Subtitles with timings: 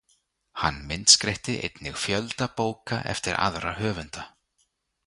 [0.61, 4.27] Hann myndskreytti einnig fjölda bóka eftir aðra höfunda.